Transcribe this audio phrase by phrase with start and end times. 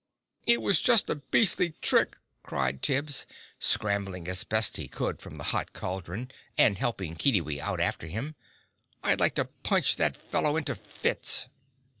[0.47, 3.27] "It was just a beastly trick!" cried Tibbs,
[3.59, 8.33] scrambling as best he could from the hot cauldron, and helping Kiddiwee out after him.
[9.03, 11.49] "I'd like to punch that fellow into fits!"